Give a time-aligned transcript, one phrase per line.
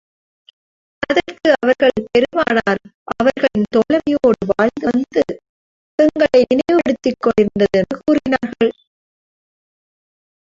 [1.09, 2.81] அதற்கு அவர்கள், பெருமானார்
[3.15, 5.35] அவர்களின் தோழமையோடு வாழ்ந்து வந்தது
[5.99, 8.71] எங்களை நினைவு படுத்திக் கொண்டிருந்தது என்று கூறினார்கள்.